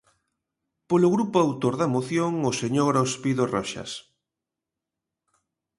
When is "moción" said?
1.95-2.31